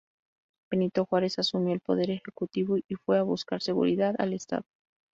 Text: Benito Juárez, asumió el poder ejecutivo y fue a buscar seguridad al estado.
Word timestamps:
Benito 0.71 1.05
Juárez, 1.05 1.37
asumió 1.37 1.75
el 1.75 1.79
poder 1.79 2.09
ejecutivo 2.09 2.75
y 2.75 2.95
fue 3.05 3.19
a 3.19 3.21
buscar 3.21 3.61
seguridad 3.61 4.15
al 4.17 4.33
estado. 4.33 4.65